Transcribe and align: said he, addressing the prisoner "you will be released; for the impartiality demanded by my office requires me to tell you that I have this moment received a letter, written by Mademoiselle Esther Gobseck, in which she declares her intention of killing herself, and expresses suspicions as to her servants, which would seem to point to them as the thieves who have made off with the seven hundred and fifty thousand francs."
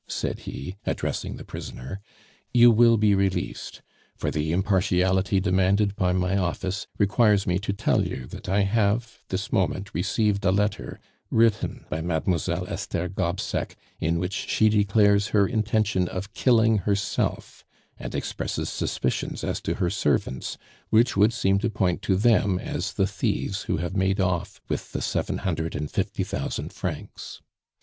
said 0.07 0.39
he, 0.39 0.77
addressing 0.83 1.35
the 1.35 1.43
prisoner 1.45 2.01
"you 2.51 2.71
will 2.71 2.97
be 2.97 3.13
released; 3.13 3.83
for 4.17 4.31
the 4.31 4.51
impartiality 4.51 5.39
demanded 5.39 5.95
by 5.95 6.11
my 6.11 6.35
office 6.35 6.87
requires 6.97 7.45
me 7.45 7.59
to 7.59 7.71
tell 7.71 8.03
you 8.03 8.25
that 8.25 8.49
I 8.49 8.61
have 8.61 9.21
this 9.29 9.53
moment 9.53 9.93
received 9.93 10.43
a 10.43 10.51
letter, 10.51 10.99
written 11.29 11.85
by 11.87 12.01
Mademoiselle 12.01 12.67
Esther 12.67 13.09
Gobseck, 13.09 13.75
in 13.99 14.17
which 14.17 14.33
she 14.33 14.69
declares 14.69 15.27
her 15.27 15.47
intention 15.47 16.07
of 16.07 16.33
killing 16.33 16.79
herself, 16.79 17.63
and 17.95 18.15
expresses 18.15 18.69
suspicions 18.69 19.43
as 19.43 19.61
to 19.61 19.75
her 19.75 19.91
servants, 19.91 20.57
which 20.89 21.15
would 21.15 21.31
seem 21.31 21.59
to 21.59 21.69
point 21.69 22.01
to 22.01 22.15
them 22.15 22.57
as 22.57 22.93
the 22.93 23.05
thieves 23.05 23.61
who 23.65 23.77
have 23.77 23.95
made 23.95 24.19
off 24.19 24.59
with 24.67 24.93
the 24.93 25.01
seven 25.03 25.37
hundred 25.37 25.75
and 25.75 25.91
fifty 25.91 26.23
thousand 26.23 26.73
francs." 26.73 27.43